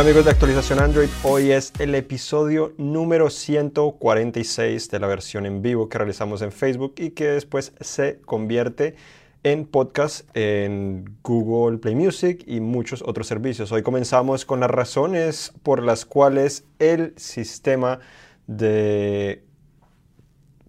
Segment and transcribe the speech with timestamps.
[0.00, 5.60] Hola amigos de actualización Android, hoy es el episodio número 146 de la versión en
[5.60, 8.94] vivo que realizamos en Facebook y que después se convierte
[9.42, 13.72] en podcast en Google Play Music y muchos otros servicios.
[13.72, 17.98] Hoy comenzamos con las razones por las cuales el sistema
[18.46, 19.44] de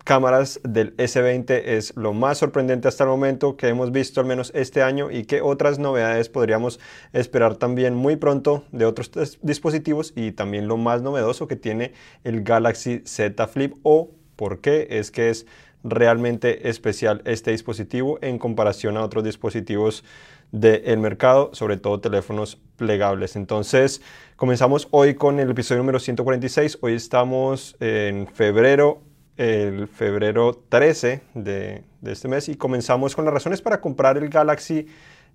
[0.04, 4.52] cámaras del S20 es lo más sorprendente hasta el momento que hemos visto al menos
[4.56, 6.80] este año y qué otras novedades podríamos
[7.14, 9.12] esperar también muy pronto de otros
[9.42, 14.88] dispositivos y también lo más novedoso que tiene el Galaxy Z Flip o por qué
[14.92, 15.46] es que es
[15.84, 20.04] realmente especial este dispositivo en comparación a otros dispositivos
[20.52, 23.36] del mercado, sobre todo teléfonos plegables.
[23.36, 24.02] Entonces,
[24.36, 26.80] comenzamos hoy con el episodio número 146.
[26.82, 29.02] Hoy estamos en febrero
[29.38, 34.30] el febrero 13 de, de, este mes y comenzamos con las razones para comprar el
[34.30, 34.88] Galaxy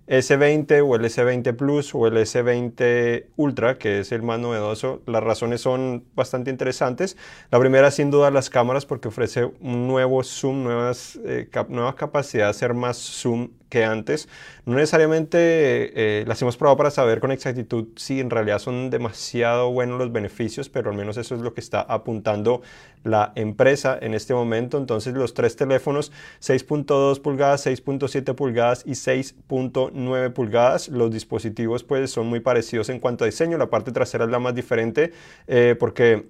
[0.07, 5.01] S20 o el S20 Plus o el S20 Ultra, que es el más novedoso.
[5.05, 7.17] Las razones son bastante interesantes.
[7.51, 12.45] La primera, sin duda, las cámaras, porque ofrece un nuevo zoom, nuevas, eh, nueva capacidad
[12.45, 14.29] de hacer más zoom que antes.
[14.65, 19.71] No necesariamente eh, las hemos probado para saber con exactitud si en realidad son demasiado
[19.71, 22.61] buenos los beneficios, pero al menos eso es lo que está apuntando
[23.07, 24.77] la empresa en este momento.
[24.77, 32.27] Entonces los tres teléfonos 6.2 pulgadas, 6.7 pulgadas y 6.9 pulgadas, los dispositivos pues son
[32.27, 33.57] muy parecidos en cuanto a diseño.
[33.57, 35.11] La parte trasera es la más diferente
[35.47, 36.27] eh, porque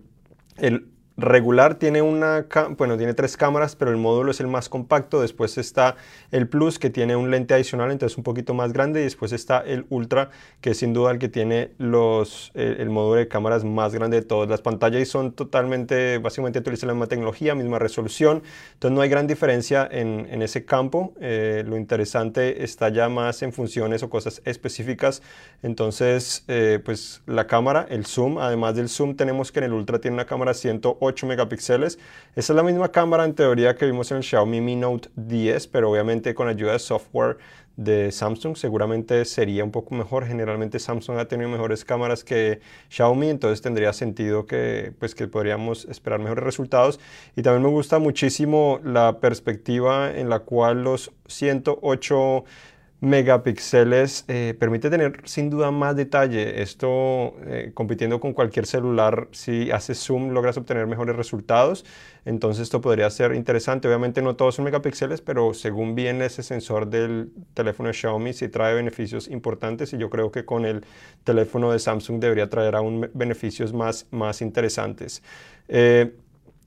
[0.57, 0.87] el
[1.17, 2.45] regular tiene una,
[2.77, 5.19] bueno, tiene tres cámaras, pero el módulo es el más compacto.
[5.19, 5.95] Después está
[6.31, 9.01] el Plus, que tiene un lente adicional, entonces un poquito más grande.
[9.01, 10.29] Y después está el Ultra,
[10.61, 14.25] que es sin duda el que tiene los, el, módulo de cámaras más grande de
[14.25, 15.01] todas las pantallas.
[15.01, 18.43] Y son totalmente, básicamente utilizan la misma tecnología, misma resolución.
[18.73, 21.13] Entonces no hay gran diferencia en, en ese campo.
[21.19, 25.23] Eh, lo interesante está ya más en funciones o cosas específicas.
[25.63, 29.99] Entonces, eh, pues la cámara, el zoom, además del zoom, tenemos que en el Ultra
[29.99, 31.99] tiene una cámara 108 8 megapíxeles.
[32.35, 35.67] Esa es la misma cámara en teoría que vimos en el Xiaomi Mi Note 10,
[35.67, 37.37] pero obviamente con ayuda de software
[37.77, 40.25] de Samsung seguramente sería un poco mejor.
[40.25, 42.59] Generalmente Samsung ha tenido mejores cámaras que
[42.89, 46.99] Xiaomi, entonces tendría sentido que, pues, que podríamos esperar mejores resultados.
[47.35, 52.43] Y también me gusta muchísimo la perspectiva en la cual los 108
[52.99, 56.61] megapíxeles eh, permite tener sin duda más detalle.
[56.63, 61.85] Esto eh, compitiendo con cualquier celular, si haces zoom logras obtener mejores resultados.
[62.25, 63.87] Entonces esto podría ser interesante.
[63.87, 68.49] Obviamente no todos son megapíxeles, pero según viene ese sensor del teléfono de Xiaomi sí
[68.49, 70.83] trae beneficios importantes y yo creo que con el
[71.23, 75.21] teléfono de Samsung debería traer aún beneficios más, más interesantes.
[75.67, 76.15] Eh,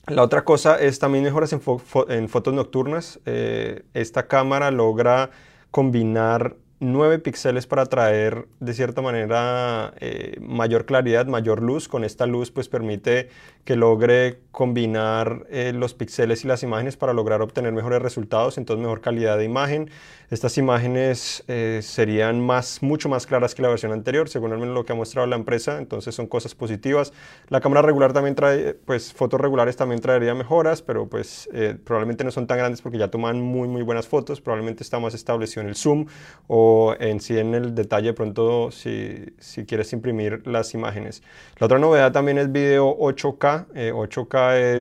[0.06, 1.60] la otra cosa es también mejoras en,
[2.08, 3.20] en fotos nocturnas.
[3.24, 5.30] esta cámara logra
[5.70, 11.88] combinar 9 píxeles para traer de cierta manera eh, mayor claridad, mayor luz.
[11.88, 13.28] Con esta luz pues permite
[13.64, 18.82] que logre combinar eh, los píxeles y las imágenes para lograr obtener mejores resultados, entonces
[18.82, 19.90] mejor calidad de imagen.
[20.30, 24.92] Estas imágenes eh, serían más, mucho más claras que la versión anterior, según lo que
[24.92, 27.12] ha mostrado la empresa, entonces son cosas positivas.
[27.48, 31.48] La cámara regular también trae, pues fotos regulares también traería mejoras, pero pues
[31.84, 35.14] probablemente no son tan grandes porque ya toman muy muy buenas fotos, probablemente está más
[35.14, 36.06] establecido en el zoom
[36.46, 41.22] o en sí en el detalle pronto si, si quieres imprimir las imágenes.
[41.58, 44.78] La otra novedad también es video 8K 8K.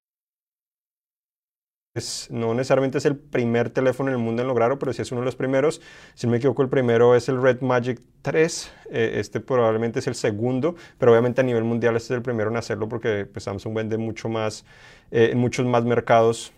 [1.96, 5.12] es, no necesariamente es el primer teléfono en el mundo en lograrlo, pero sí es
[5.12, 5.82] uno de los primeros.
[6.14, 8.72] Si no me equivoco, el primero es el Red Magic 3.
[8.92, 12.50] Eh, este probablemente es el segundo, pero obviamente a nivel mundial este es el primero
[12.50, 14.66] en hacerlo porque pues, Samsung vende mucho más
[15.12, 16.54] eh, en muchos más mercados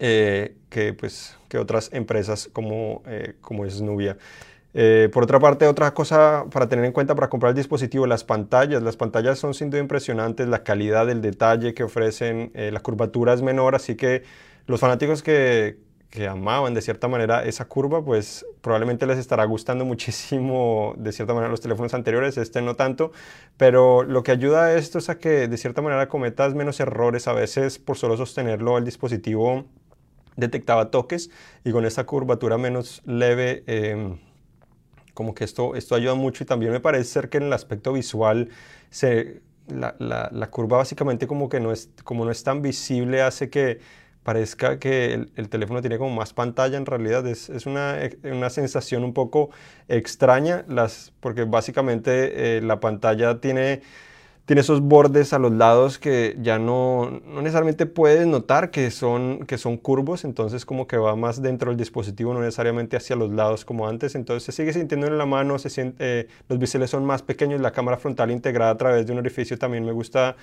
[0.00, 3.02] eh, que, pues, que otras empresas como,
[3.40, 4.16] como es Nubia.
[4.72, 8.24] Eh, por otra parte, otra cosa para tener en cuenta para comprar el dispositivo, las
[8.24, 8.82] pantallas.
[8.82, 13.32] Las pantallas son sin duda impresionantes, la calidad del detalle que ofrecen, eh, la curvatura
[13.32, 14.22] es menor, así que
[14.66, 15.78] los fanáticos que,
[16.10, 21.34] que, amaban de cierta manera esa curva, pues probablemente les estará gustando muchísimo de cierta
[21.34, 23.10] manera los teléfonos anteriores, este no tanto,
[23.56, 27.26] pero lo que ayuda a esto es a que de cierta manera cometas menos errores,
[27.26, 29.64] a veces por solo sostenerlo el dispositivo
[30.40, 31.30] detectaba toques
[31.64, 33.64] y con esta curvatura menos leve.
[33.66, 34.18] Eh,
[35.14, 37.92] como que esto, esto ayuda mucho y también me parece ser que en el aspecto
[37.92, 38.48] visual
[38.90, 43.50] se, la, la, curva básicamente como que no es, como no es tan visible hace
[43.50, 43.80] que
[44.22, 49.04] parezca que el, teléfono tiene como más pantalla en realidad es, es una, una, sensación
[49.04, 49.50] un poco
[49.88, 53.82] extraña las, porque básicamente eh, la pantalla tiene
[54.50, 59.46] tiene esos bordes a los lados que ya no, no, necesariamente puedes notar que son,
[59.46, 63.30] que son curvos, entonces como que va más dentro del dispositivo, no necesariamente hacia los
[63.30, 66.90] lados como antes, entonces se sigue sintiendo en la mano, se siente, eh, los biseles
[66.90, 70.34] son más pequeños, la cámara frontal integrada a través de un orificio también me gusta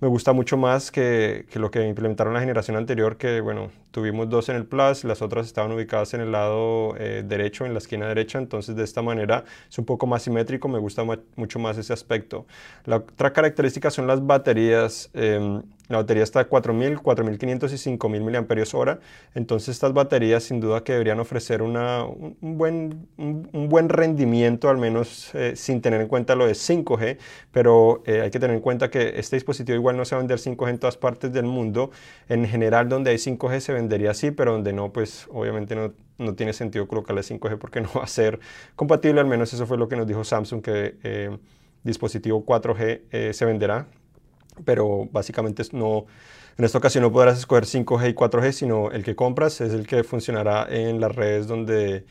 [0.00, 4.28] me gusta mucho más que, que, lo que implementaron la generación anterior, que bueno, tuvimos
[4.28, 7.78] dos en el Plus, las otras estaban ubicadas en el lado eh, derecho, en la
[7.78, 11.04] esquina derecha, entonces de esta manera es un poco más simétrico, me gusta
[11.36, 12.46] mucho más ese aspecto.
[12.84, 15.10] La otra característica son las baterías.
[15.14, 18.98] Eh, la batería está a 4.000, 4.500 y 5.000 mAh.
[19.34, 24.78] Entonces estas baterías sin duda que deberían ofrecer una, un, buen, un, buen rendimiento, al
[24.78, 27.18] menos eh, sin tener en cuenta lo de 5G.
[27.52, 30.22] Pero eh, hay que tener en cuenta que este dispositivo igual no se va a
[30.22, 31.90] vender 5G en todas partes del mundo.
[32.28, 36.34] En general donde hay 5G se vendería así, pero donde no, pues obviamente no, no
[36.34, 38.40] tiene sentido colocarle 5G porque no va a ser
[38.74, 39.20] compatible.
[39.20, 41.36] Al menos eso fue lo que nos dijo Samsung, que eh,
[41.82, 43.86] dispositivo 4G se venderá
[44.64, 46.06] pero básicamente no,
[46.56, 49.86] en esta ocasión no podrás escoger 5G y 4G, sino el que compras es el
[49.86, 52.04] que funcionará en las redes donde,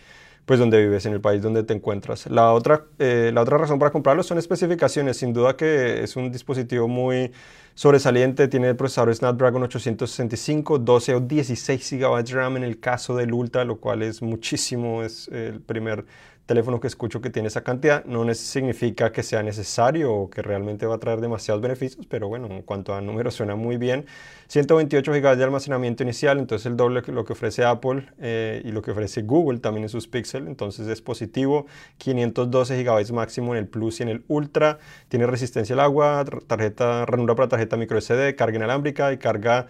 [0.45, 2.27] pues donde vives, en el país donde te encuentras.
[2.27, 5.17] La otra, eh, la otra razón para comprarlo son especificaciones.
[5.17, 7.31] Sin duda que es un dispositivo muy
[7.73, 8.49] sobresaliente.
[8.49, 13.33] Tiene el procesador Snapdragon 865, 12 o 16 GB de RAM en el caso del
[13.33, 15.03] Ultra, lo cual es muchísimo.
[15.03, 16.05] Es el primer
[16.45, 18.03] teléfono que escucho que tiene esa cantidad.
[18.05, 22.47] No significa que sea necesario o que realmente va a traer demasiados beneficios, pero bueno,
[22.47, 24.05] en cuanto a números suena muy bien.
[24.47, 28.71] 128 GB de almacenamiento inicial, entonces el doble que lo que ofrece Apple eh, y
[28.71, 31.65] lo que ofrece Google también en sus Pixel, entonces es positivo.
[31.97, 34.79] 512 GB máximo en el Plus y en el Ultra.
[35.07, 39.67] Tiene resistencia al agua, tarjeta, ranura para tarjeta micro SD, carga inalámbrica y carga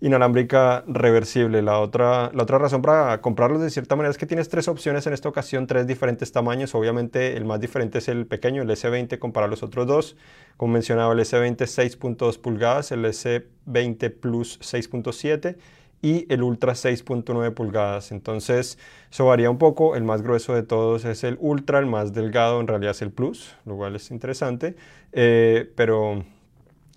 [0.00, 1.62] inalámbrica reversible.
[1.62, 5.06] La otra, la otra razón para comprarlos de cierta manera es que tienes tres opciones
[5.06, 6.74] en esta ocasión, tres diferentes tamaños.
[6.74, 10.16] Obviamente el más diferente es el pequeño, el S20 comparado a los otros dos.
[10.56, 15.56] Como mencionaba, el S20 6.2 pulgadas, el S20 Plus 6.7
[16.00, 18.12] y el Ultra 6.9 pulgadas.
[18.12, 18.78] Entonces,
[19.10, 19.96] eso varía un poco.
[19.96, 23.10] El más grueso de todos es el Ultra, el más delgado en realidad es el
[23.10, 24.76] Plus, lo cual es interesante.
[25.12, 26.24] Eh, pero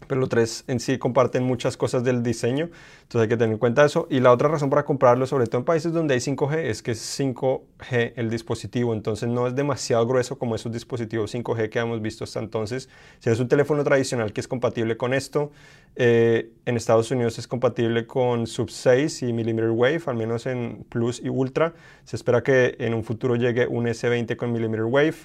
[0.07, 2.69] pero los tres en sí comparten muchas cosas del diseño,
[3.03, 4.07] entonces hay que tener en cuenta eso.
[4.09, 6.92] Y la otra razón para comprarlo, sobre todo en países donde hay 5G, es que
[6.92, 12.01] es 5G el dispositivo, entonces no es demasiado grueso como esos dispositivos 5G que hemos
[12.01, 12.89] visto hasta entonces.
[13.19, 15.51] Si es un teléfono tradicional que es compatible con esto,
[15.95, 20.86] eh, en Estados Unidos es compatible con Sub 6 y Millimeter Wave, al menos en
[20.89, 21.74] Plus y Ultra.
[22.06, 25.15] Se espera que en un futuro llegue un S20 con Millimeter Wave.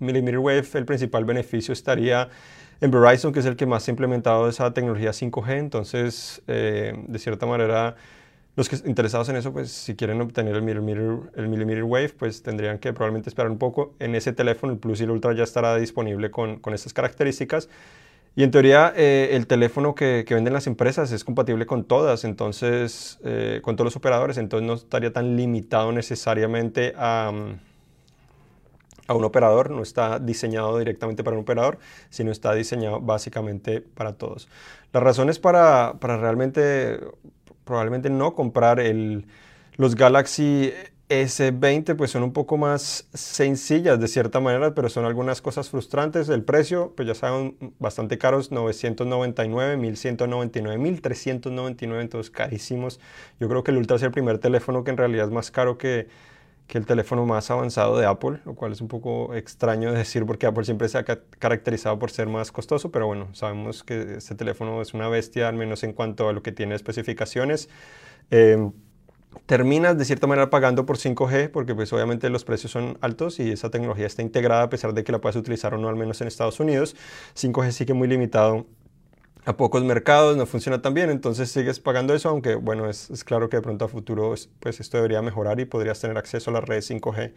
[0.00, 2.28] Millimeter Wave, el principal beneficio estaría
[2.80, 5.58] en Verizon, que es el que más ha implementado esa tecnología 5G.
[5.58, 7.96] Entonces, eh, de cierta manera,
[8.56, 12.92] los que interesados en eso, pues si quieren obtener el millimeter, wave, pues tendrían que
[12.92, 13.94] probablemente esperar un poco.
[13.98, 17.68] En ese teléfono, el Plus y el Ultra ya estará disponible con, con estas características.
[18.38, 23.18] Y en teoría, eh, el teléfono que, venden las empresas es compatible con todas, entonces,
[23.24, 27.32] eh, con todos los operadores, entonces no estaría tan limitado necesariamente a
[29.08, 31.78] a un operador, no está diseñado directamente para un operador,
[32.10, 34.48] sino está diseñado básicamente para todos.
[34.92, 37.00] Las razones para, para realmente,
[37.64, 39.26] probablemente no comprar el,
[39.76, 40.72] los Galaxy
[41.08, 46.28] S20 pues son un poco más sencillas de cierta manera, pero son algunas cosas frustrantes.
[46.28, 53.00] El precio, pues ya saben, bastante caros, 999, 1199, 1399, entonces carísimos.
[53.40, 55.78] Yo creo que el Ultra es el primer teléfono que en realidad es más caro
[55.78, 56.08] que,
[56.68, 60.26] que el teléfono más avanzado de Apple, lo cual es un poco extraño de decir
[60.26, 64.34] porque Apple siempre se ha caracterizado por ser más costoso, pero bueno, sabemos que este
[64.34, 67.70] teléfono es una bestia, al menos en cuanto a lo que tiene especificaciones.
[68.30, 68.72] Em,
[69.46, 73.50] terminas de cierta manera pagando por 5G porque pues obviamente los precios son altos y
[73.50, 76.20] esa tecnología está integrada a pesar de que la puedas utilizar o no, al menos
[76.20, 76.96] en Estados Unidos.
[77.34, 78.66] 5G sigue muy limitado
[79.48, 83.48] a pocos mercados, no funciona tan bien, entonces sigues pagando eso, aunque bueno, es, claro
[83.48, 86.60] que de pronto a futuro pues esto debería mejorar y podrías tener acceso a la
[86.60, 87.32] red 5G.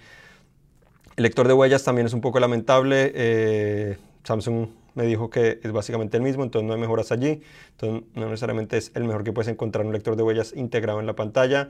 [1.16, 5.72] El lector de huellas también es un poco lamentable, eh, Samsung me dijo que es
[5.72, 9.32] básicamente el mismo, entonces no hay mejoras allí, entonces no necesariamente es el mejor que
[9.32, 11.70] puedes encontrar un lector de huellas integrado en la pantalla.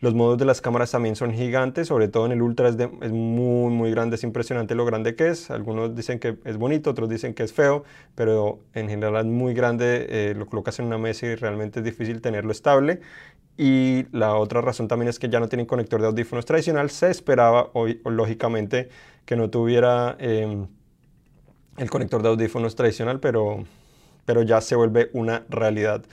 [0.00, 2.76] Los modos de las cámaras también son gigantes, sobre todo en el Ultra es,
[3.12, 5.50] muy muy grande, es impresionante lo grande que es.
[5.50, 7.84] Algunos dicen que es bonito, otros dicen que es feo,
[8.14, 11.84] pero en general es muy grande, eh, lo colocas en una mesa y realmente es
[11.84, 13.00] difícil tenerlo estable.
[13.56, 16.90] Y la otra razón también es que ya no tienen conector de audífonos tradicional.
[16.90, 18.90] Se esperaba hoy, lógicamente,
[19.24, 20.66] que no tuviera em,
[21.78, 23.64] el conector de audífonos tradicional, pero,
[24.26, 26.04] pero ya se vuelve una realidad.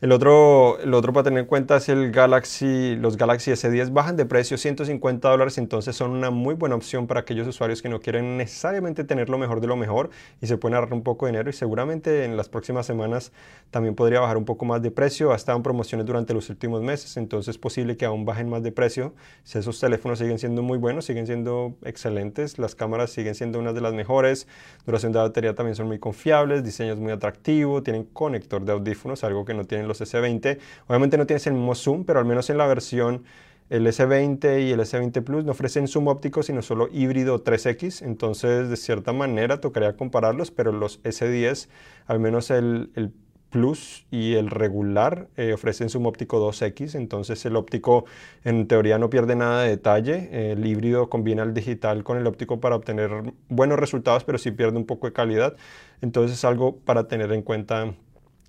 [0.00, 4.16] El otro, el otro para tener en cuenta es el Galaxy, los Galaxy S10 bajan
[4.16, 8.00] de precio 150 dólares, entonces son una muy buena opción para aquellos usuarios que no
[8.00, 10.10] quieren necesariamente tener lo mejor de lo mejor
[10.42, 13.30] y se pueden ahorrar un poco de dinero y seguramente en las próximas semanas
[13.70, 15.32] también podría bajar un poco más de precio.
[15.32, 18.64] Ha estado en promociones durante los últimos meses, entonces es posible que aún bajen más
[18.64, 19.14] de precio.
[19.44, 23.74] Si esos teléfonos siguen siendo muy buenos, siguen siendo excelentes, las cámaras siguen siendo unas
[23.76, 24.48] de las mejores,
[24.86, 29.22] duración de batería también son muy confiables, diseño es muy atractivo, tienen conector de audífonos,
[29.22, 30.58] algo que no tienen los S20.
[30.86, 33.24] Obviamente no tienes el mismo zoom, pero al menos en la versión
[33.70, 38.02] el S20 y el S20 Plus no ofrecen zoom óptico, sino solo híbrido 3X.
[38.04, 41.68] Entonces, de cierta manera, tocaría compararlos, pero los S10,
[42.06, 43.12] al menos el, el
[43.54, 48.04] Plus y el regular eh, ofrecen zoom óptico 2X, entonces el óptico
[48.42, 52.58] en teoría no pierde nada de detalle, el híbrido combina el digital con el óptico
[52.58, 55.54] para obtener buenos resultados, pero sí pierde un poco de calidad,
[56.00, 57.94] entonces es algo para tener en cuenta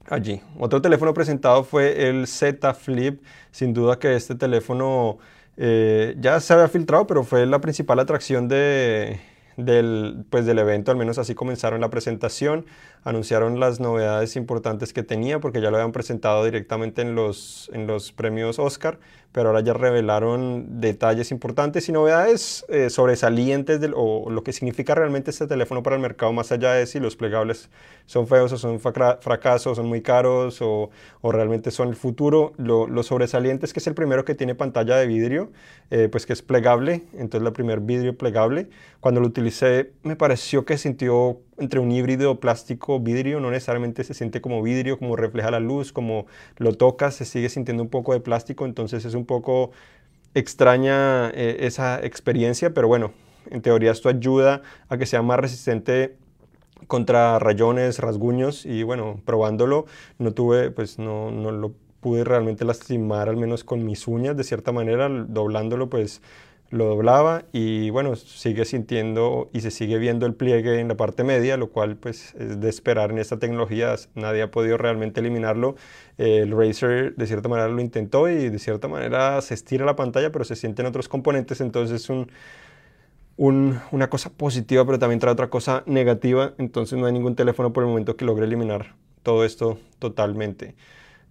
[0.09, 0.41] allí.
[0.59, 3.21] Otro teléfono presentado fue el Z Flip.
[3.51, 5.17] Sin duda que este teléfono
[5.57, 9.19] eh, ya se había filtrado, pero fue la principal atracción de,
[9.57, 12.65] del, pues del evento, al menos así comenzaron la presentación,
[13.05, 17.87] anunciaron las novedades importantes que tenía porque ya lo habían presentado directamente en los, en
[17.87, 18.99] los premios Oscar,
[19.31, 24.95] pero ahora ya revelaron detalles importantes y novedades eh, sobresalientes del, o lo que significa
[24.95, 27.69] realmente este teléfono para el mercado, más allá de si los plegables
[28.07, 30.89] son feos o son fracasos, son muy caros o,
[31.21, 32.53] o realmente son el futuro.
[32.57, 35.51] Lo, lo, sobresaliente es que es el primero que tiene pantalla de vidrio,
[35.91, 38.69] eh, pues que es plegable, entonces la primer vidrio plegable.
[38.99, 44.13] Cuando lo utilicé me pareció que sintió entre un híbrido plástico vidrio, no necesariamente se
[44.13, 46.25] siente como vidrio, como refleja la luz, como
[46.57, 49.71] lo tocas, se sigue sintiendo un poco de plástico, entonces es un poco
[50.33, 53.13] extraña eh, esa experiencia, pero bueno,
[53.49, 56.17] en teoría esto ayuda a que sea más resistente
[56.87, 59.85] contra rayones, rasguños y bueno, probándolo
[60.19, 64.43] no tuve, pues no, no lo pude realmente lastimar al menos con mis uñas de
[64.43, 66.21] cierta manera, doblándolo pues
[66.71, 71.23] lo doblaba y bueno, sigue sintiendo y se sigue viendo el pliegue en la parte
[71.23, 75.75] media, lo cual pues es de esperar en esta tecnología, nadie ha podido realmente eliminarlo.
[76.17, 80.31] el Razer de cierta manera lo intentó y de cierta manera se estira la pantalla,
[80.31, 82.31] pero se sienten otros componentes, entonces es un,
[83.37, 87.73] un, una cosa positiva, pero también trae otra cosa negativa, entonces no hay ningún teléfono
[87.73, 90.75] por el momento que logre eliminar todo esto totalmente.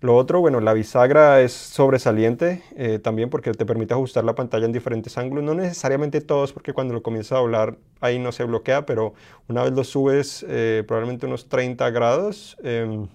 [0.01, 4.67] Lo otro, bueno, la bisagra es sobresaliente eh, también porque te permite ajustar la pantalla
[4.67, 8.45] en diferentes ángulos, no necesariamente todos porque cuando lo comienzas a doblar ahí no se
[8.45, 9.15] bloquea, pero
[9.49, 13.09] una vez lo subes eh, probablemente unos 30 grados em,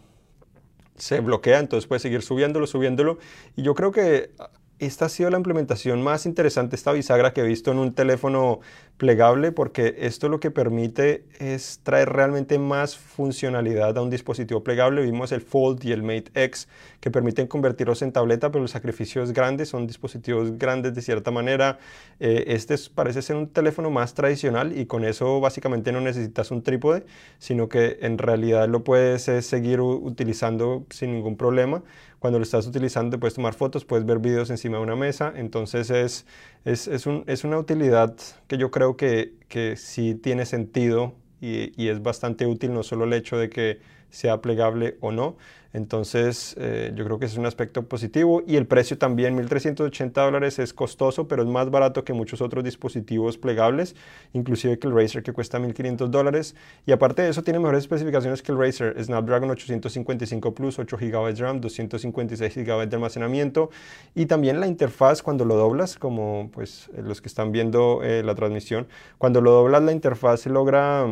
[0.95, 3.19] se bloquea, entonces puedes seguir subiéndolo, subiéndolo.
[3.55, 4.31] Y yo creo que
[4.79, 8.61] esta ha sido la implementación más interesante, esta bisagra que he visto en un teléfono
[8.99, 15.01] plegable porque esto lo que permite es traer realmente más funcionalidad a un dispositivo plegable.
[15.01, 16.67] Vimos el Fold y el Mate X
[16.99, 21.31] que permiten convertirlos en tableta, pero el sacrificio es grande, son dispositivos grandes de cierta
[21.31, 21.79] manera.
[22.19, 26.61] Eh, este parece ser un teléfono más tradicional y con eso básicamente no necesitas un
[26.61, 27.05] trípode,
[27.37, 31.83] sino que en realidad lo puedes eh, seguir utilizando sin ningún problema.
[32.19, 35.89] Cuando lo estás utilizando puedes tomar fotos, puedes ver videos encima de una mesa, entonces
[35.89, 36.25] es,
[36.65, 38.15] es, es, un, es una utilidad
[38.47, 43.05] que yo creo que, que sí tiene sentido y, y, es bastante útil, no solo
[43.05, 45.37] el hecho de que sea plegable o no.
[45.71, 50.57] Entonces, eh, yo creo que es un aspecto positivo y el precio también, 1.380 dólares
[50.57, 53.95] es costoso, pero es más barato que muchos otros dispositivos plegables,
[54.33, 56.55] inclusive que el Razer que cuesta 1.500 dólares.
[56.87, 61.33] Y aparte de eso, tiene mejores especificaciones que el Razer, Snapdragon 855 Plus, 8 GB
[61.33, 63.69] de RAM, 256 GB de almacenamiento
[64.15, 68.33] y también la interfaz cuando lo doblas, como pues los que están viendo eh, la
[68.33, 71.05] transmisión, cuando lo doblas la interfaz se logra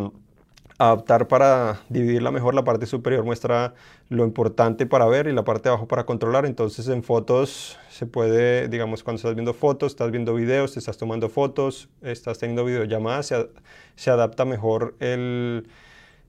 [0.78, 2.54] adaptar para dividirla mejor.
[2.54, 3.74] La parte superior muestra
[4.10, 6.46] lo importante para ver y la parte de abajo para controlar.
[6.46, 10.98] Entonces en fotos se puede, digamos, cuando estás viendo fotos, estás viendo videos, te estás
[10.98, 13.50] tomando fotos, estás teniendo videollamadas, se,
[13.96, 15.68] se adapta mejor el,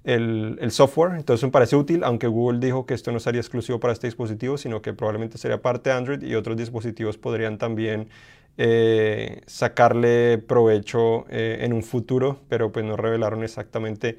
[0.04, 1.12] el, software.
[1.16, 4.56] Entonces me parece útil, aunque Google dijo que esto no sería exclusivo para este dispositivo,
[4.56, 8.08] sino que probablemente sería parte de Android y otros dispositivos podrían también
[8.56, 14.18] eh, sacarle provecho eh, en un futuro, pero pues no revelaron exactamente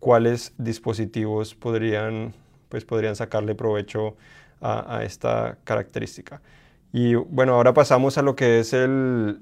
[0.00, 2.34] cuáles dispositivos podrían,
[2.68, 4.16] pues, podrían sacarle provecho
[4.60, 6.42] a, esta característica.
[6.92, 9.40] Y bueno, ahora pasamos a lo que es el,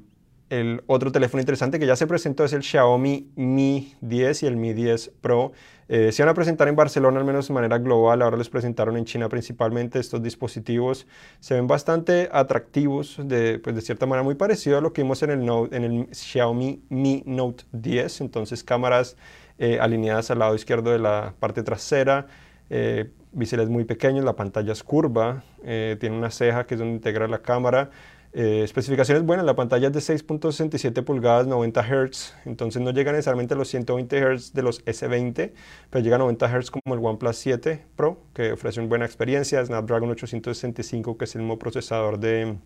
[0.51, 4.57] el otro teléfono interesante que ya se presentó es el Xiaomi Mi 10 y el
[4.57, 5.53] Mi 10 Pro.
[5.89, 8.97] Eh, se van a presentar en Barcelona al menos de manera global, ahora les presentaron
[8.99, 11.07] en China principalmente estos dispositivos.
[11.41, 15.23] Se ven bastante atractivos, de, pues de cierta manera muy parecido a lo que vimos
[15.23, 19.17] en el, Note, en el Xiaomi Mi Note 10, entonces cámaras
[19.59, 22.27] eh, alineadas al lado izquierdo de la parte trasera,
[22.71, 26.95] eh, biseles muy pequeños, la pantalla es curva, eh, tiene una ceja que es donde
[26.95, 27.91] integra la cámara.
[28.35, 33.55] Eh, especificaciones buenas, la pantalla es de 6.67 pulgadas, 90 Hz, entonces no llega necesariamente
[33.55, 35.53] a los 120 Hz de los S20,
[35.89, 39.65] pero llega a 90 Hz como el OnePlus 7 Pro, que ofrece una buena experiencia,
[39.65, 42.59] Snapdragon 865, que es el mismo procesador de,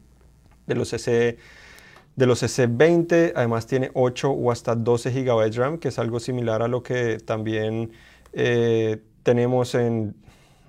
[0.67, 1.39] de los S
[2.17, 6.21] de los S20, además tiene 8 o hasta 12 GB de RAM, que es algo
[6.21, 7.91] similar a lo que también
[8.33, 10.15] eh, tenemos en,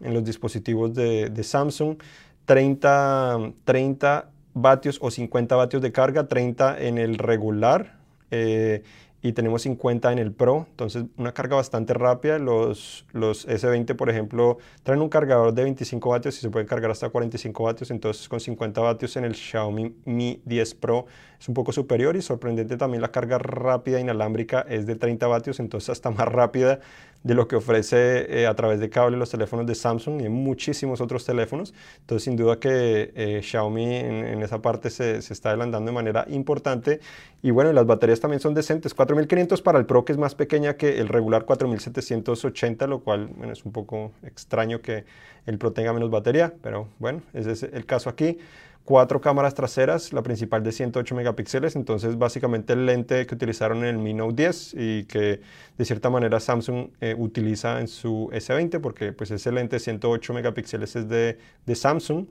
[0.01, 1.97] en, los dispositivos de, de, Samsung.
[2.45, 7.97] 30, 30 vatios o 50 vatios de carga, 30 en el regular.
[8.31, 8.83] Eh,
[9.23, 12.39] y tenemos 50 en el Pro, entonces una carga bastante rápida.
[12.39, 16.91] Los, los S20, por ejemplo, traen un cargador de 25 vatios y se puede cargar
[16.91, 21.05] hasta 45 vatios, entonces con 50 vatios en el Xiaomi Mi 10 Pro
[21.39, 25.61] es un poco superior y sorprendente también la carga rápida inalámbrica es de 30 vatios,
[25.61, 26.81] entonces hasta más rápida
[27.23, 31.01] de lo que ofrece eh, a través de cable los teléfonos de Samsung y muchísimos
[31.01, 31.73] otros teléfonos.
[32.01, 36.99] Entonces, sin duda que eh, Xiaomi en, esa parte se, está adelantando de manera importante.
[37.41, 38.93] Y bueno, las baterías también son decentes.
[38.93, 43.63] 4500 para el Pro, que es más pequeña que el regular 4780, lo cual es
[43.65, 45.05] un poco extraño que
[45.45, 48.37] el Pro tenga menos batería, pero bueno, ese es el caso aquí
[48.85, 53.85] cuatro cámaras traseras, la principal de 108 megapíxeles, entonces básicamente el lente que utilizaron en
[53.85, 55.41] el Mi Note 10 y que
[55.77, 60.33] de cierta manera Samsung eh, utiliza en su S20 porque pues ese lente de 108
[60.33, 62.25] megapíxeles es de, de Samsung,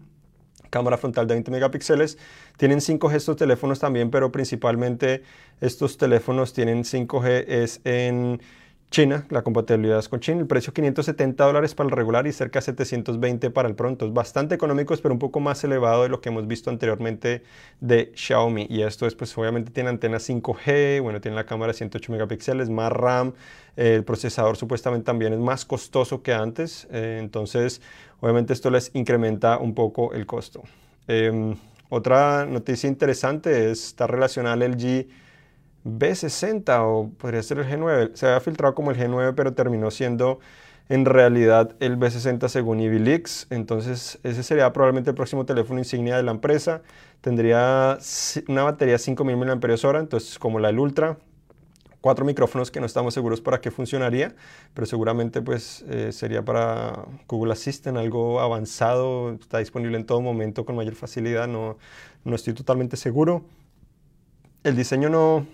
[0.68, 2.18] cámara frontal de 20 megapíxeles.
[2.56, 5.22] Tienen 5G estos teléfonos también, pero principalmente
[5.60, 8.40] estos teléfonos tienen 5G es en
[8.92, 12.58] China, la compatibilidad es con China, el precio 570 dólares para el regular y cerca
[12.58, 14.04] de 720 para el pronto.
[14.04, 17.42] Es bastante económicos, pero un poco más elevado de lo que hemos visto anteriormente
[17.80, 18.66] de Xiaomi.
[18.68, 22.68] Y esto es, pues obviamente tiene antena 5G, bueno, tiene la cámara de 108 megapíxeles,
[22.68, 23.32] más RAM,
[23.76, 27.80] el procesador supuestamente también es más costoso que antes, eh, entonces
[28.20, 30.64] obviamente esto les incrementa un poco el costo.
[31.08, 31.56] Em,
[31.88, 35.06] otra noticia interesante es, está relacionada al LG
[35.84, 38.14] B60 o podría ser el G9.
[38.14, 40.38] Se había filtrado como el G9, pero terminó siendo
[40.88, 43.46] en realidad el B60 según Leaks.
[43.50, 46.82] Entonces ese sería probablemente el próximo teléfono insignia de la empresa.
[47.20, 47.98] Tendría
[48.48, 51.18] una batería de 5000 mAh, entonces como la del Ultra.
[52.00, 54.34] Cuatro micrófonos que no estamos seguros para qué funcionaría,
[54.74, 60.64] pero seguramente pues eh, sería para Google Assistant, algo avanzado, está disponible en todo momento
[60.64, 61.78] con mayor facilidad, no,
[62.24, 63.44] no estoy totalmente seguro.
[64.64, 65.46] El diseño no,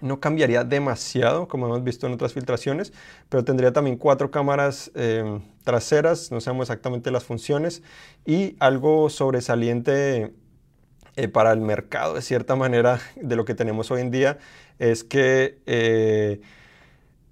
[0.00, 2.92] no cambiaría demasiado, como hemos visto en otras filtraciones,
[3.28, 7.82] pero tendría también cuatro cámaras eh, traseras, no sabemos exactamente las funciones,
[8.24, 10.32] y algo sobresaliente
[11.16, 14.38] eh, para el mercado, de cierta manera, de lo que tenemos hoy en día,
[14.78, 16.40] es que eh,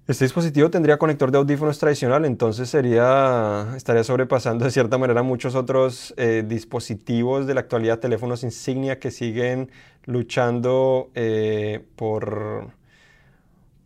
[0.07, 5.53] este dispositivo tendría conector de audífonos tradicional, entonces sería, estaría sobrepasando de cierta manera muchos
[5.55, 6.15] otros
[6.45, 9.69] dispositivos de la actualidad, teléfonos insignia que siguen
[10.07, 12.71] luchando eh, por,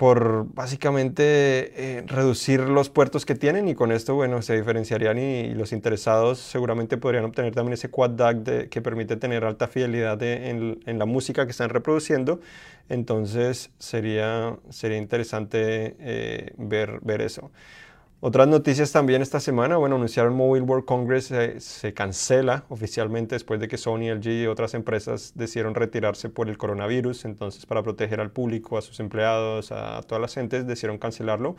[0.01, 1.19] por básicamente
[1.75, 6.39] eh, reducir los puertos que tienen y con esto, bueno, se diferenciarían y, los interesados
[6.39, 11.45] seguramente podrían obtener también ese quad DAC que permite tener alta fidelidad en, la música
[11.45, 12.39] que están reproduciendo.
[12.89, 17.51] Entonces sería, sería interesante eh, ver, ver eso.
[18.23, 23.59] Otras noticias también esta semana, bueno, anunciaron Mobile World Congress eh, se cancela oficialmente después
[23.59, 28.21] de que Sony, LG y otras empresas decidieron retirarse por el coronavirus, entonces para proteger
[28.21, 31.55] al público, a sus empleados, a todas las gentes, decidieron cancelarlo.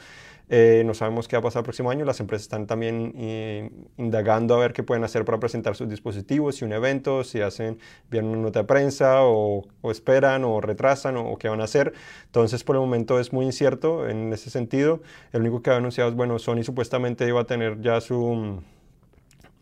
[0.55, 3.71] Eh, no sabemos qué va a pasar el próximo año, las empresas están también eh,
[3.97, 7.79] indagando a ver qué pueden hacer para presentar sus dispositivos, si un evento, si hacen
[8.11, 11.95] bien una nota de prensa o, esperan o retrasan o, qué van a hacer.
[12.27, 15.01] Entonces por el momento es muy incierto en ese sentido.
[15.33, 18.63] El único que ha anunciado es, bueno, Sony supuestamente iba a tener ya su,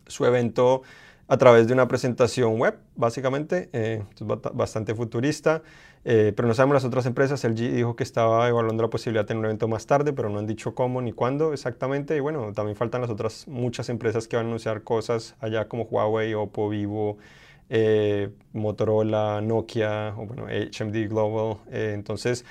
[0.07, 0.81] su evento
[1.29, 4.03] a través de una presentación web, básicamente, eh,
[4.53, 5.63] bastante futurista,
[6.03, 7.43] eh, pero no sabemos las otras empresas.
[7.43, 10.39] LG dijo que estaba evaluando la posibilidad de tener un evento más tarde, pero no
[10.39, 12.15] han dicho cómo ni cuándo exactamente.
[12.15, 15.83] Y bueno, también faltan las otras muchas empresas que van a anunciar cosas allá como
[15.83, 17.17] Huawei, Oppo, Vivo,
[17.69, 21.57] eh, Motorola, Nokia, o bueno, HMD Global.
[21.71, 22.45] entonces,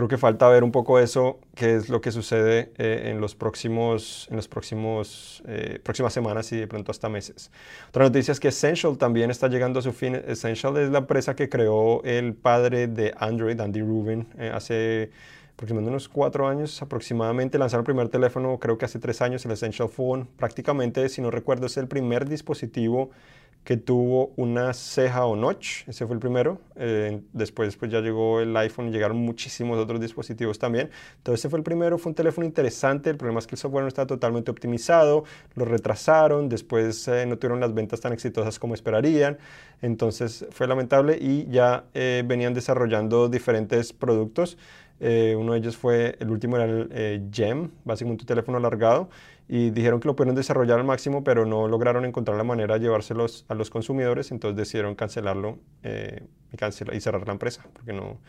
[0.00, 3.34] creo que falta ver un poco eso, qué es lo que sucede eh, en los
[3.34, 7.50] próximos, en los próximos, eh, próximas semanas y de pronto hasta meses.
[7.90, 10.14] Otra noticia es que Essential también está llegando a su fin.
[10.14, 15.10] Essential es la empresa que creó el padre de Android, Andy Rubin, eh, hace
[15.52, 17.58] aproximadamente unos cuatro años aproximadamente.
[17.58, 20.26] Lanzaron el primer teléfono, creo que hace tres años, el Essential Phone.
[20.38, 23.10] Prácticamente, si no recuerdo, es el primer dispositivo
[23.64, 26.60] que tuvo una ceja o notch, ese fue el primero.
[26.76, 30.90] Eh, después pues ya llegó el iPhone llegaron muchísimos otros dispositivos también.
[31.18, 33.82] Entonces ese fue el primero, fue un teléfono interesante, el problema es que el software
[33.82, 38.74] no está totalmente optimizado, lo retrasaron, después eh, no tuvieron las ventas tan exitosas como
[38.74, 39.38] esperarían,
[39.82, 44.56] entonces fue lamentable y ya eh, venían desarrollando diferentes productos.
[45.00, 49.08] uno de ellos fue, el último era el GEM, básicamente un teléfono alargado,
[49.52, 52.84] y dijeron que lo pudieron desarrollar al máximo, pero no lograron encontrar la manera de
[52.84, 58.20] llevárselos a los consumidores, entonces decidieron cancelarlo eh, y, y, cerrar la empresa, porque no,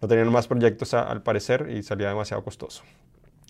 [0.00, 2.84] no tenían más proyectos al parecer y salía demasiado costoso.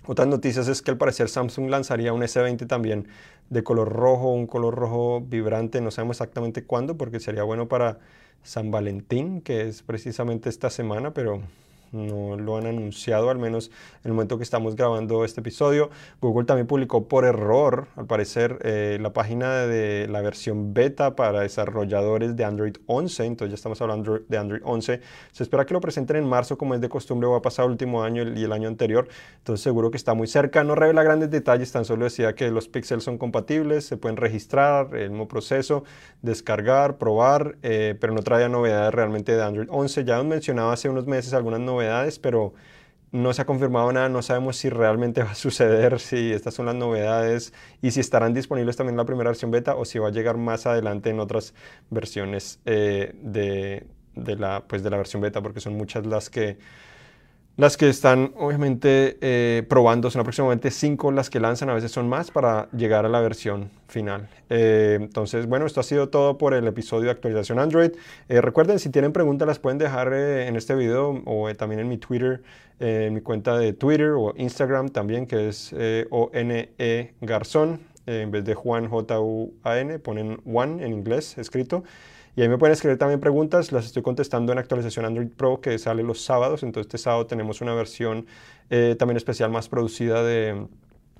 [0.06, 3.08] Otras noticias es que al parecer Samsung lanzaría un S20 también
[3.50, 7.98] de color rojo, un color rojo vibrante, no sabemos exactamente cuándo, porque sería bueno para
[8.42, 11.42] San Valentín, que es precisamente esta semana, pero
[11.92, 13.70] no lo han anunciado, al menos
[14.04, 15.90] en el momento que estamos grabando este episodio.
[16.20, 21.40] Google también publicó por error, al parecer, eh, la página de la versión beta para
[21.40, 25.00] desarrolladores de Android 11, entonces ya estamos hablando de Android 11.
[25.32, 27.72] Se espera que lo presenten en marzo, como es de costumbre, o ha pasado el
[27.72, 30.64] último año y el año anterior, entonces seguro que está muy cerca.
[30.64, 34.94] No revela grandes detalles, tan solo decía que los píxeles son compatibles, se pueden registrar,
[34.94, 35.84] el mismo proceso,
[36.22, 40.04] descargar, probar, eh, pero no trae novedades realmente de Android 11.
[40.04, 42.54] Ya hemos mencionado hace unos meses algunas novedades novedades, pero
[43.10, 46.66] no se ha confirmado nada, no sabemos si realmente va a suceder, si estas son
[46.66, 50.08] las novedades y si estarán disponibles también en la primera versión beta o si va
[50.08, 51.54] a llegar más adelante en otras
[51.90, 56.58] versiones eh, de, de, la, pues de la versión beta, porque son muchas las que
[57.58, 62.08] las que están obviamente eh, probando son aproximadamente 5 las que lanzan, a veces son
[62.08, 64.28] más para llegar a la versión final.
[64.48, 67.90] Eh, entonces, bueno, esto ha sido todo por el episodio de actualización Android.
[68.28, 71.98] Eh, recuerden, si tienen preguntas las pueden dejar en este video o también en mi
[71.98, 72.42] Twitter,
[72.78, 75.74] en mi cuenta de Twitter o Instagram también, que es
[76.10, 77.80] ONE Garzón.
[78.08, 81.84] En vez de Juan J-U-A-N, ponen Juan en inglés escrito.
[82.36, 85.76] Y ahí me pueden escribir también preguntas, las estoy contestando en actualización Android Pro que
[85.78, 86.62] sale los sábados.
[86.62, 88.26] Entonces este sábado tenemos una versión
[88.70, 90.66] eh, también especial más producida de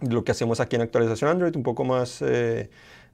[0.01, 2.22] lo que hacemos aquí en actualización Android, un poco más...
[2.22, 2.70] Eh,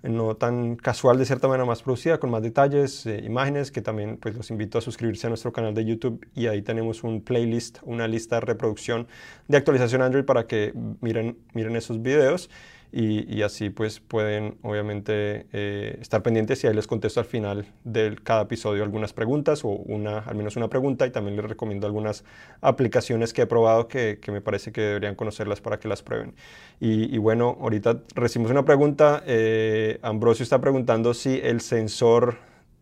[0.09, 4.19] no tan casual de cierta manera, más producida, con más detalles, eh, imágenes, que también
[4.19, 7.79] pues los invito a suscribirse a nuestro canal de YouTube y ahí tenemos un playlist,
[7.85, 9.07] una lista de reproducción
[9.49, 12.51] de actualización Android para que miren, miren esos videos
[12.97, 18.17] y, así pues pueden obviamente eh, estar pendientes y ahí les contesto al final de
[18.23, 22.23] cada episodio algunas preguntas o una, al menos una pregunta y también les recomiendo algunas
[22.61, 26.37] aplicaciones que he probado que, me parece que deberían conocerlas para que las prueben.
[26.79, 32.37] Y, bueno, ahorita recibimos una pregunta, eh, Ambrosio está preguntando si el sensor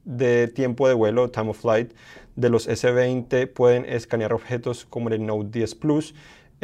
[0.04, 1.92] de tiempo de vuelo, time of flight,
[2.36, 6.14] de los S20 pueden escanear objetos como el Note 10 Plus.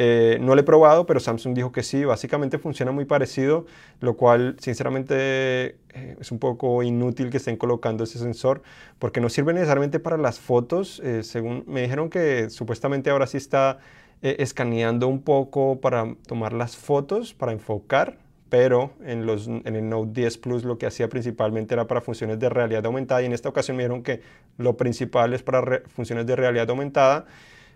[0.01, 2.05] Eh, no lo he probado, pero Samsung dijo que sí.
[2.05, 3.65] Básicamente funciona muy parecido,
[3.99, 8.61] lo cual sinceramente eh, es un poco inútil que estén colocando ese sensor
[8.97, 11.01] porque no sirve necesariamente para las fotos.
[11.03, 13.79] Eh, según me dijeron que supuestamente ahora sí está
[14.21, 18.17] escaneando un poco para tomar las fotos, para enfocar,
[18.49, 22.37] pero en, los, en, el Note 10 Plus lo que hacía principalmente era para funciones
[22.37, 24.21] de realidad aumentada y en esta ocasión me dijeron que
[24.57, 27.27] lo principal es para funciones de realidad aumentada.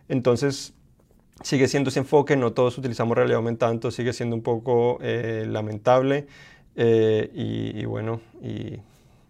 [0.09, 0.73] Entonces
[1.41, 5.45] sigue siendo ese enfoque, no todos utilizamos realidad aumentada, entonces sigue siendo un poco eh,
[5.47, 6.27] lamentable.
[6.75, 8.79] Eh, y, bueno, y,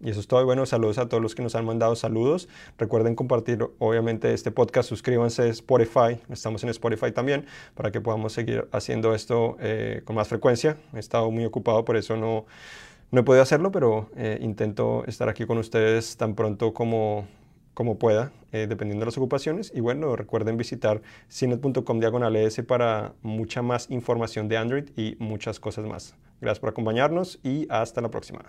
[0.02, 0.42] eso es todo.
[0.42, 2.48] Y bueno, saludos a todos los que nos han mandado saludos.
[2.78, 4.88] Recuerden compartir, obviamente, este podcast.
[4.88, 6.20] Suscríbanse a Spotify.
[6.28, 10.76] Estamos en Spotify también para que podamos seguir haciendo esto eh, con más frecuencia.
[10.94, 12.44] He estado muy ocupado, por eso no,
[13.10, 17.26] no he podido hacerlo, pero intento estar aquí con ustedes tan pronto como,
[17.74, 19.72] como pueda, eh, dependiendo de las ocupaciones.
[19.74, 25.60] Y bueno, recuerden visitar cinet.com diagonal e para mucha más información de Android y muchas
[25.60, 26.14] cosas más.
[26.40, 28.44] Gracias por acompañarnos y hasta la próxima.